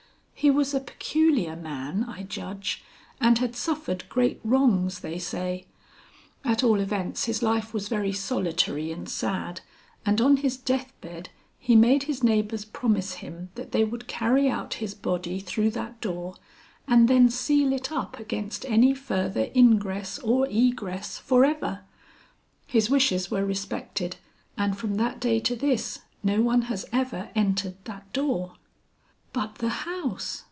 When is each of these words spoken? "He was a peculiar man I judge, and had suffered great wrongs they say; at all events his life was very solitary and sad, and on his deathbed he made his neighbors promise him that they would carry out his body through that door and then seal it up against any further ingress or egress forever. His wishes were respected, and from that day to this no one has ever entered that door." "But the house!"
"He 0.33 0.49
was 0.49 0.73
a 0.73 0.79
peculiar 0.79 1.55
man 1.55 2.03
I 2.05 2.23
judge, 2.23 2.83
and 3.19 3.37
had 3.37 3.55
suffered 3.55 4.09
great 4.09 4.41
wrongs 4.43 5.01
they 5.01 5.19
say; 5.19 5.67
at 6.43 6.63
all 6.63 6.79
events 6.79 7.25
his 7.25 7.43
life 7.43 7.75
was 7.75 7.87
very 7.87 8.11
solitary 8.11 8.91
and 8.91 9.07
sad, 9.07 9.61
and 10.03 10.19
on 10.19 10.37
his 10.37 10.57
deathbed 10.57 11.29
he 11.59 11.75
made 11.75 12.03
his 12.05 12.23
neighbors 12.23 12.65
promise 12.65 13.13
him 13.21 13.51
that 13.53 13.71
they 13.71 13.83
would 13.83 14.07
carry 14.07 14.49
out 14.49 14.73
his 14.81 14.95
body 14.95 15.39
through 15.39 15.69
that 15.77 16.01
door 16.01 16.33
and 16.87 17.07
then 17.07 17.29
seal 17.29 17.71
it 17.71 17.91
up 17.91 18.19
against 18.19 18.65
any 18.65 18.95
further 18.95 19.51
ingress 19.55 20.17
or 20.23 20.47
egress 20.47 21.19
forever. 21.19 21.81
His 22.65 22.89
wishes 22.89 23.29
were 23.29 23.45
respected, 23.45 24.15
and 24.57 24.75
from 24.75 24.95
that 24.95 25.19
day 25.19 25.39
to 25.41 25.55
this 25.55 25.99
no 26.23 26.41
one 26.41 26.63
has 26.63 26.87
ever 26.91 27.29
entered 27.35 27.75
that 27.83 28.11
door." 28.11 28.53
"But 29.33 29.59
the 29.59 29.69
house!" 29.69 30.39